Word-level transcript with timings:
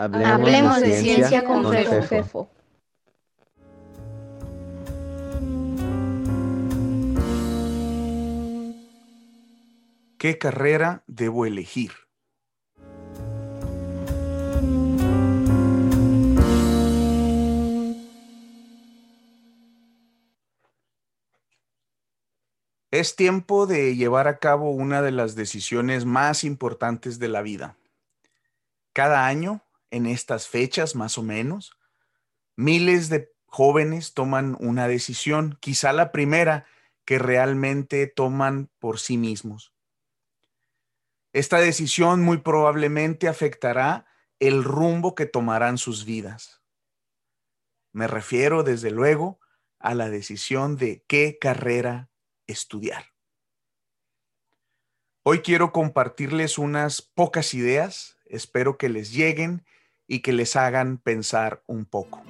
Hablemos, 0.00 0.80
de, 0.80 0.98
ciencia, 0.98 1.44
con, 1.44 1.70
Fefo. 1.70 2.48
¿Qué 10.16 10.38
carrera 10.38 11.04
debo 11.06 11.44
elegir? 11.44 11.92
Es 22.90 23.16
tiempo 23.16 23.66
de 23.66 23.96
llevar 23.96 24.28
a 24.28 24.38
cabo 24.38 24.70
una 24.70 25.02
de 25.02 25.10
las 25.10 25.34
decisiones 25.34 26.06
más 26.06 26.42
importantes 26.42 27.18
de 27.18 27.28
la 27.28 27.42
vida. 27.42 27.76
Cada 28.94 29.26
año 29.26 29.62
en 29.90 30.06
estas 30.06 30.48
fechas 30.48 30.94
más 30.94 31.18
o 31.18 31.22
menos, 31.22 31.72
miles 32.56 33.08
de 33.08 33.32
jóvenes 33.46 34.14
toman 34.14 34.56
una 34.60 34.86
decisión, 34.86 35.58
quizá 35.60 35.92
la 35.92 36.12
primera 36.12 36.66
que 37.04 37.18
realmente 37.18 38.06
toman 38.06 38.70
por 38.78 39.00
sí 39.00 39.16
mismos. 39.16 39.74
Esta 41.32 41.58
decisión 41.58 42.22
muy 42.22 42.38
probablemente 42.38 43.28
afectará 43.28 44.06
el 44.38 44.64
rumbo 44.64 45.14
que 45.14 45.26
tomarán 45.26 45.78
sus 45.78 46.04
vidas. 46.04 46.62
Me 47.92 48.06
refiero, 48.06 48.62
desde 48.62 48.90
luego, 48.90 49.40
a 49.78 49.94
la 49.94 50.08
decisión 50.10 50.76
de 50.76 51.04
qué 51.06 51.38
carrera 51.40 52.10
estudiar. 52.46 53.06
Hoy 55.22 55.40
quiero 55.40 55.72
compartirles 55.72 56.58
unas 56.58 57.02
pocas 57.02 57.54
ideas, 57.54 58.18
espero 58.26 58.78
que 58.78 58.88
les 58.88 59.12
lleguen 59.12 59.64
y 60.10 60.22
que 60.22 60.32
les 60.32 60.56
hagan 60.56 60.98
pensar 60.98 61.62
un 61.68 61.84
poco. 61.84 62.24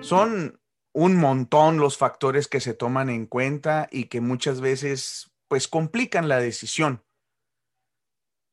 Son 0.00 0.58
un 0.94 1.16
montón 1.16 1.76
los 1.76 1.98
factores 1.98 2.48
que 2.48 2.60
se 2.60 2.72
toman 2.72 3.10
en 3.10 3.26
cuenta 3.26 3.86
y 3.92 4.04
que 4.04 4.22
muchas 4.22 4.62
veces 4.62 5.30
pues 5.46 5.68
complican 5.68 6.26
la 6.26 6.38
decisión. 6.38 7.04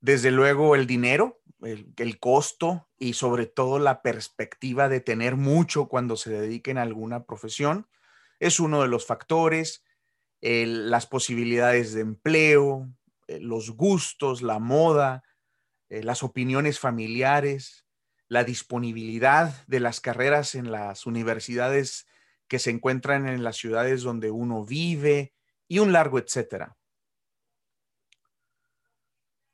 Desde 0.00 0.32
luego 0.32 0.74
el 0.74 0.88
dinero, 0.88 1.40
el, 1.62 1.94
el, 1.98 2.18
costo 2.18 2.88
y 2.98 3.12
sobre 3.12 3.46
todo 3.46 3.78
la 3.78 4.02
perspectiva 4.02 4.88
de 4.88 4.98
tener 4.98 5.36
mucho 5.36 5.86
cuando 5.86 6.16
se 6.16 6.30
dediquen 6.30 6.78
a 6.78 6.82
alguna 6.82 7.26
profesión 7.26 7.86
es 8.40 8.58
uno 8.58 8.82
de 8.82 8.88
los 8.88 9.06
factores 9.06 9.84
las 10.42 11.06
posibilidades 11.06 11.92
de 11.92 12.00
empleo, 12.00 12.88
eh, 13.26 13.40
los 13.40 13.70
gustos, 13.70 14.42
la 14.42 14.58
moda, 14.58 15.22
eh, 15.88 16.02
las 16.02 16.22
opiniones 16.22 16.78
familiares, 16.78 17.86
la 18.28 18.44
disponibilidad 18.44 19.66
de 19.66 19.80
las 19.80 20.00
carreras 20.00 20.54
en 20.54 20.70
las 20.70 21.06
universidades 21.06 22.06
que 22.48 22.58
se 22.58 22.70
encuentran 22.70 23.28
en 23.28 23.44
las 23.44 23.56
ciudades 23.56 24.02
donde 24.02 24.30
uno 24.30 24.64
vive 24.64 25.34
y 25.68 25.78
un 25.78 25.92
largo 25.92 26.18
etcétera. 26.18 26.76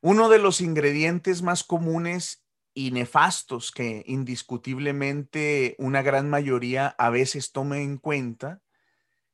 Uno 0.01 0.29
de 0.29 0.39
los 0.39 0.61
ingredientes 0.61 1.41
más 1.41 1.63
comunes 1.63 2.43
y 2.73 2.91
nefastos 2.91 3.71
que 3.71 4.03
indiscutiblemente 4.05 5.75
una 5.79 6.03
gran 6.03 6.29
mayoría 6.29 6.87
a 6.99 7.09
veces 7.09 7.51
toma 7.51 7.79
en 7.79 7.97
cuenta 7.97 8.61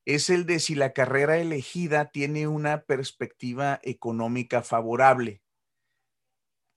es 0.05 0.29
el 0.29 0.45
de 0.45 0.59
si 0.59 0.75
la 0.75 0.93
carrera 0.93 1.37
elegida 1.37 2.11
tiene 2.11 2.47
una 2.47 2.83
perspectiva 2.83 3.79
económica 3.83 4.61
favorable. 4.61 5.41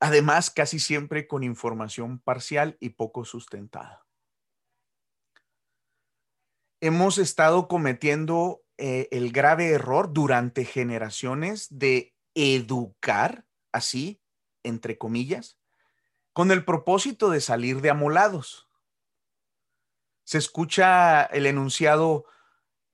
Además, 0.01 0.51
casi 0.51 0.78
siempre 0.78 1.27
con 1.27 1.43
información 1.43 2.19
parcial 2.21 2.77
y 2.81 2.91
poco 2.91 3.25
sustentada. 3.25 4.06
Hemos 6.81 7.19
estado 7.19 7.69
cometiendo 7.69 8.62
eh, 8.78 9.09
el 9.11 9.33
grave 9.33 9.71
error 9.71 10.12
durante 10.12 10.65
generaciones 10.67 11.67
de 11.71 12.15
educar, 12.34 13.47
así, 13.72 14.21
entre 14.62 14.99
comillas, 14.99 15.59
con 16.34 16.51
el 16.51 16.67
propósito 16.67 17.31
de 17.31 17.41
salir 17.41 17.81
de 17.81 17.89
amolados. 17.89 18.69
Se 20.25 20.37
escucha 20.37 21.22
el 21.25 21.47
enunciado, 21.47 22.27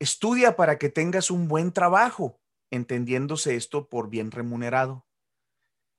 Estudia 0.03 0.57
para 0.57 0.79
que 0.79 0.89
tengas 0.89 1.31
un 1.31 1.47
buen 1.47 1.71
trabajo, 1.71 2.41
entendiéndose 2.73 3.55
esto 3.55 3.89
por 3.89 4.11
bien 4.11 4.33
remunerado. 4.33 5.07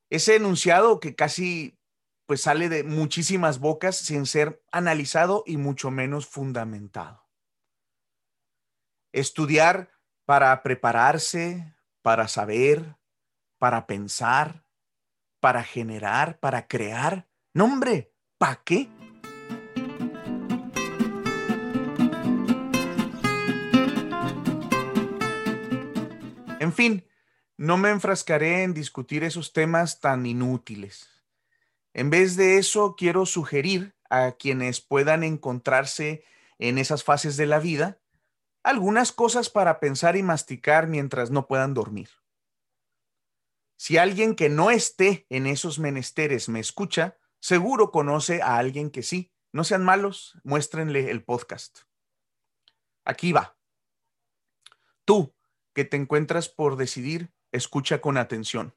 Ese 0.10 0.36
enunciado 0.36 1.00
que 1.00 1.16
casi 1.16 1.80
pues 2.26 2.42
sale 2.42 2.68
de 2.68 2.84
muchísimas 2.84 3.60
bocas 3.60 3.96
sin 3.96 4.26
ser 4.26 4.62
analizado 4.74 5.46
y 5.46 5.56
mucho 5.56 5.90
menos 5.90 6.28
fundamentado. 6.28 7.30
Estudiar 9.14 9.90
para 10.26 10.62
prepararse, 10.64 11.74
para 12.02 12.28
saber, 12.28 12.98
para 13.58 13.88
pensar, 13.88 14.66
para 15.40 15.64
generar, 15.64 16.42
para 16.42 16.68
crear. 16.68 17.30
No, 17.54 17.64
hombre, 17.64 18.14
¿para 18.38 18.62
qué? 18.66 18.90
En 26.64 26.72
fin, 26.72 27.06
no 27.58 27.76
me 27.76 27.90
enfrascaré 27.90 28.64
en 28.64 28.74
discutir 28.74 29.26
esos 29.26 29.52
temas 29.52 30.00
tan 30.00 30.26
inútiles. 30.26 31.10
En 31.94 32.10
vez 32.10 32.38
de 32.38 32.58
eso, 32.58 32.96
quiero 32.96 33.26
sugerir 33.26 33.98
a 34.10 34.32
quienes 34.32 34.80
puedan 34.80 35.26
encontrarse 35.26 36.24
en 36.60 36.78
esas 36.78 37.04
fases 37.04 37.36
de 37.36 37.48
la 37.48 37.60
vida 37.60 38.00
algunas 38.64 39.12
cosas 39.12 39.50
para 39.50 39.82
pensar 39.82 40.16
y 40.16 40.24
masticar 40.24 40.88
mientras 40.88 41.32
no 41.32 41.48
puedan 41.48 41.74
dormir. 41.74 42.10
Si 43.76 43.98
alguien 43.98 44.34
que 44.34 44.48
no 44.48 44.72
esté 44.72 45.26
en 45.30 45.48
esos 45.48 45.80
menesteres 45.80 46.48
me 46.48 46.62
escucha, 46.62 47.18
seguro 47.42 47.92
conoce 47.92 48.42
a 48.42 48.58
alguien 48.58 48.90
que 48.90 49.04
sí. 49.04 49.34
No 49.52 49.66
sean 49.66 49.84
malos, 49.84 50.40
muéstrenle 50.46 51.12
el 51.12 51.26
podcast. 51.26 51.80
Aquí 53.04 53.34
va. 53.34 53.58
Tú, 55.04 55.36
que 55.74 55.86
te 55.86 55.98
encuentras 55.98 56.50
por 56.50 56.76
decidir, 56.76 57.34
escucha 57.52 58.02
con 58.02 58.18
atención. 58.18 58.76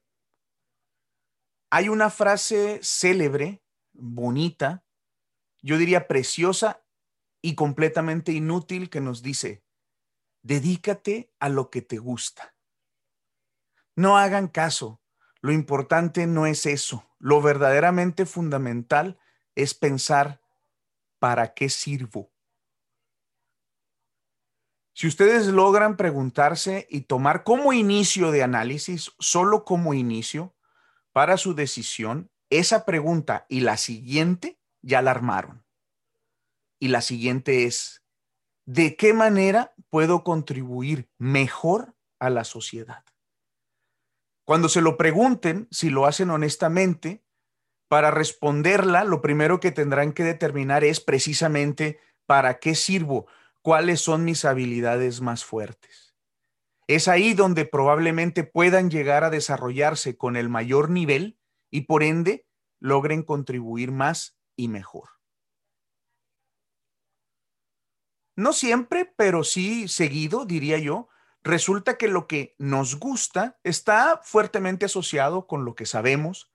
Hay 1.71 1.89
una 1.89 2.11
frase 2.11 2.81
célebre, 2.83 3.63
bonita, 3.93 4.85
yo 5.63 5.79
diría 5.79 6.07
preciosa 6.07 6.85
y 7.43 7.55
completamente 7.55 8.33
inútil 8.33 8.89
que 8.91 9.01
nos 9.01 9.23
dice, 9.23 9.65
dedícate 10.43 11.33
a 11.39 11.49
lo 11.49 11.71
que 11.71 11.83
te 11.83 11.99
gusta. 11.99 12.55
No 13.95 14.17
hagan 14.19 14.49
caso, 14.49 15.01
lo 15.41 15.53
importante 15.53 16.27
no 16.27 16.47
es 16.47 16.67
eso, 16.67 17.09
lo 17.19 17.41
verdaderamente 17.43 18.27
fundamental 18.27 19.19
es 19.55 19.75
pensar, 19.75 20.41
¿para 21.19 21.55
qué 21.55 21.69
sirvo? 21.69 22.33
Si 24.97 25.07
ustedes 25.07 25.49
logran 25.49 25.99
preguntarse 25.99 26.87
y 26.89 27.03
tomar 27.03 27.45
como 27.45 27.75
inicio 27.75 28.31
de 28.31 28.43
análisis, 28.43 29.13
solo 29.19 29.63
como 29.63 29.93
inicio 29.93 30.55
para 31.13 31.37
su 31.37 31.55
decisión, 31.55 32.31
esa 32.49 32.87
pregunta 32.87 33.45
y 33.51 33.61
la 33.61 33.77
siguiente 33.77 34.59
ya 34.81 35.03
la 35.03 35.11
armaron. 35.11 35.67
Y 36.79 36.89
la 36.89 37.03
siguiente 37.03 37.65
es, 37.65 38.05
¿de 38.65 38.97
qué 38.97 39.13
manera 39.13 39.75
puedo 39.91 40.25
contribuir 40.25 41.11
mejor 41.19 41.95
a 42.19 42.31
la 42.31 42.45
sociedad? 42.45 43.05
Cuando 44.47 44.71
se 44.71 44.81
lo 44.81 44.97
pregunten, 44.97 45.69
si 45.71 45.91
lo 45.91 46.07
hacen 46.07 46.31
honestamente, 46.31 47.23
para 47.89 48.11
responderla, 48.11 49.05
lo 49.05 49.21
primero 49.21 49.61
que 49.61 49.73
tendrán 49.73 50.15
que 50.15 50.25
determinar 50.25 50.85
es 50.85 51.01
precisamente 51.01 52.01
para 52.25 52.61
qué 52.61 52.75
sirvo 52.75 53.27
cuáles 53.67 54.01
son 54.01 54.25
mis 54.25 54.45
habilidades 54.45 55.21
más 55.21 55.45
fuertes. 55.45 56.15
Es 56.87 57.09
ahí 57.09 57.35
donde 57.35 57.65
probablemente 57.65 58.45
puedan 58.45 58.91
llegar 58.91 59.25
a 59.25 59.31
desarrollarse 59.31 60.17
con 60.17 60.37
el 60.37 60.49
mayor 60.49 60.89
nivel 60.89 61.41
y 61.69 61.81
por 61.81 62.05
ende 62.05 62.47
logren 62.79 63.25
contribuir 63.25 63.91
más 63.91 64.39
y 64.55 64.69
mejor. 64.69 65.09
No 68.37 68.53
siempre, 68.53 69.13
pero 69.17 69.43
sí 69.43 69.89
seguido, 69.89 70.47
diría 70.47 70.79
yo, 70.79 71.09
resulta 71.43 71.99
que 71.99 72.07
lo 72.07 72.29
que 72.29 72.55
nos 72.61 73.01
gusta 73.01 73.59
está 73.65 74.21
fuertemente 74.23 74.85
asociado 74.85 75.49
con 75.49 75.65
lo 75.65 75.75
que 75.75 75.87
sabemos 75.87 76.53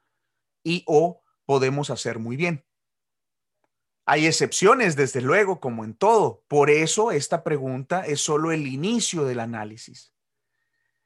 y 0.63 0.85
o 0.87 1.25
podemos 1.45 1.89
hacer 1.89 2.19
muy 2.19 2.37
bien. 2.37 2.65
Hay 4.11 4.27
excepciones, 4.27 4.97
desde 4.97 5.21
luego, 5.21 5.61
como 5.61 5.85
en 5.85 5.93
todo. 5.93 6.43
Por 6.49 6.69
eso 6.69 7.11
esta 7.11 7.45
pregunta 7.45 8.05
es 8.05 8.19
solo 8.19 8.51
el 8.51 8.67
inicio 8.67 9.23
del 9.23 9.39
análisis. 9.39 10.11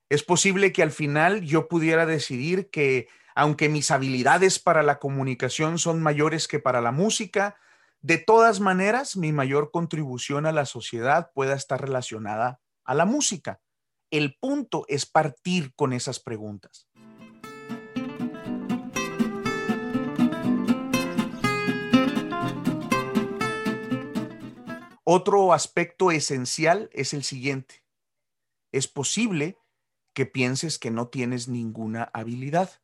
Es 0.09 0.23
posible 0.23 0.73
que 0.73 0.81
al 0.81 0.89
final 0.89 1.41
yo 1.41 1.67
pudiera 1.67 2.07
decidir 2.07 2.71
que 2.71 3.07
aunque 3.35 3.69
mis 3.69 3.91
habilidades 3.91 4.57
para 4.57 4.81
la 4.81 4.97
comunicación 4.97 5.77
son 5.77 6.01
mayores 6.01 6.47
que 6.47 6.57
para 6.57 6.81
la 6.81 6.91
música, 6.91 7.57
de 8.01 8.17
todas 8.17 8.59
maneras 8.59 9.15
mi 9.15 9.31
mayor 9.31 9.69
contribución 9.69 10.47
a 10.47 10.51
la 10.51 10.65
sociedad 10.65 11.29
pueda 11.35 11.53
estar 11.53 11.79
relacionada 11.79 12.59
a 12.85 12.95
la 12.95 13.05
música. 13.05 13.61
El 14.09 14.35
punto 14.35 14.83
es 14.87 15.05
partir 15.05 15.75
con 15.75 15.93
esas 15.93 16.19
preguntas. 16.19 16.87
Otro 25.07 25.53
aspecto 25.53 26.09
esencial 26.09 26.89
es 26.91 27.13
el 27.13 27.23
siguiente. 27.23 27.85
Es 28.71 28.87
posible 28.87 29.59
que 30.15 30.25
pienses 30.25 30.79
que 30.79 30.89
no 30.89 31.09
tienes 31.09 31.47
ninguna 31.47 32.09
habilidad. 32.11 32.81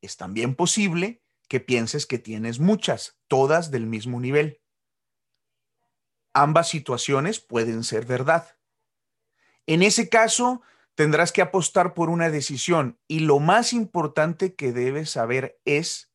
Es 0.00 0.16
también 0.16 0.54
posible 0.54 1.22
que 1.46 1.60
pienses 1.60 2.06
que 2.06 2.18
tienes 2.18 2.58
muchas, 2.58 3.18
todas 3.28 3.70
del 3.70 3.86
mismo 3.86 4.18
nivel. 4.18 4.62
Ambas 6.32 6.70
situaciones 6.70 7.38
pueden 7.38 7.84
ser 7.84 8.06
verdad. 8.06 8.56
En 9.66 9.82
ese 9.82 10.08
caso, 10.08 10.62
tendrás 10.94 11.32
que 11.32 11.42
apostar 11.42 11.92
por 11.92 12.08
una 12.08 12.30
decisión 12.30 12.98
y 13.06 13.20
lo 13.20 13.40
más 13.40 13.74
importante 13.74 14.54
que 14.54 14.72
debes 14.72 15.10
saber 15.10 15.60
es, 15.66 16.10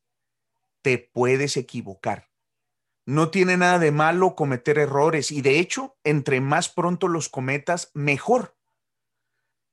te 0.82 0.98
puedes 0.98 1.58
equivocar. 1.58 2.29
No 3.10 3.32
tiene 3.32 3.58
nada 3.58 3.80
de 3.80 3.92
malo 3.92 4.36
cometer 4.36 4.78
errores 4.78 5.32
y 5.32 5.42
de 5.42 5.58
hecho, 5.58 5.98
entre 6.04 6.42
más 6.42 6.70
pronto 6.70 7.08
los 7.08 7.28
cometas, 7.28 7.90
mejor. 7.96 8.56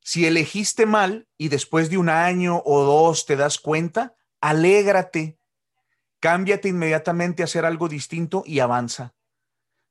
Si 0.00 0.24
elegiste 0.24 0.86
mal 0.86 1.28
y 1.36 1.48
después 1.50 1.90
de 1.90 1.98
un 1.98 2.08
año 2.08 2.62
o 2.64 2.82
dos 2.82 3.26
te 3.26 3.36
das 3.36 3.58
cuenta, 3.58 4.16
alégrate, 4.40 5.38
cámbiate 6.18 6.68
inmediatamente 6.68 7.42
a 7.42 7.44
hacer 7.44 7.66
algo 7.66 7.90
distinto 7.90 8.42
y 8.46 8.60
avanza. 8.60 9.14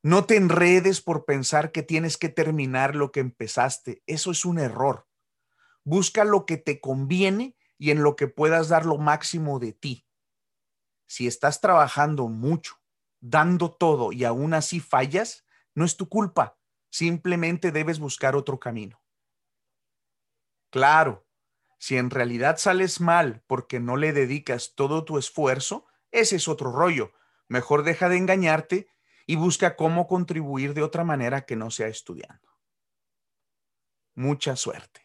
No 0.01 0.25
te 0.25 0.37
enredes 0.37 1.01
por 1.01 1.25
pensar 1.25 1.71
que 1.71 1.83
tienes 1.83 2.17
que 2.17 2.29
terminar 2.29 2.95
lo 2.95 3.11
que 3.11 3.19
empezaste. 3.19 4.01
Eso 4.07 4.31
es 4.31 4.43
un 4.45 4.57
error. 4.57 5.07
Busca 5.83 6.25
lo 6.25 6.47
que 6.47 6.57
te 6.57 6.79
conviene 6.79 7.55
y 7.77 7.91
en 7.91 8.01
lo 8.01 8.15
que 8.15 8.27
puedas 8.27 8.69
dar 8.69 8.87
lo 8.87 8.97
máximo 8.97 9.59
de 9.59 9.71
ti. 9.71 10.07
Si 11.05 11.27
estás 11.27 11.61
trabajando 11.61 12.27
mucho 12.27 12.79
dando 13.29 13.71
todo 13.71 14.11
y 14.11 14.23
aún 14.23 14.53
así 14.53 14.79
fallas, 14.79 15.45
no 15.73 15.83
es 15.83 15.97
tu 15.97 16.07
culpa. 16.07 16.57
Simplemente 16.91 17.71
debes 17.71 17.99
buscar 17.99 18.35
otro 18.35 18.59
camino. 18.59 19.01
Claro, 20.69 21.25
si 21.79 21.97
en 21.97 22.09
realidad 22.09 22.57
sales 22.57 23.01
mal 23.01 23.43
porque 23.47 23.79
no 23.79 23.97
le 23.97 24.13
dedicas 24.13 24.73
todo 24.75 25.05
tu 25.05 25.17
esfuerzo, 25.17 25.85
ese 26.11 26.35
es 26.35 26.47
otro 26.47 26.71
rollo. 26.71 27.11
Mejor 27.47 27.83
deja 27.83 28.09
de 28.09 28.17
engañarte 28.17 28.87
y 29.25 29.35
busca 29.35 29.75
cómo 29.75 30.07
contribuir 30.07 30.73
de 30.73 30.83
otra 30.83 31.03
manera 31.03 31.45
que 31.45 31.55
no 31.55 31.71
sea 31.71 31.87
estudiando. 31.87 32.49
Mucha 34.13 34.55
suerte. 34.55 35.04